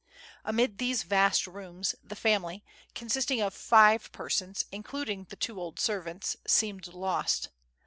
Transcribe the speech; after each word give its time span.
Amid 0.43 0.79
these 0.79 1.03
vast 1.03 1.45
rooms 1.45 1.93
the 2.03 2.15
family, 2.15 2.63
consisting 2.95 3.39
of 3.39 3.53
five 3.53 4.11
persons 4.11 4.65
including 4.71 5.25
the 5.29 5.35
two 5.35 5.61
old 5.61 5.79
servants, 5.79 6.37
seemed 6.47 6.87
lost. 6.87 7.49